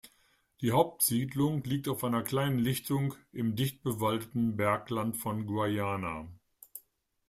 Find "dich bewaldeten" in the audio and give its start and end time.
3.55-4.57